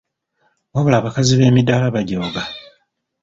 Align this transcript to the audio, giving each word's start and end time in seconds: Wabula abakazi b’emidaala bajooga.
Wabula 0.73 0.95
abakazi 0.99 1.33
b’emidaala 1.39 1.87
bajooga. 1.95 2.41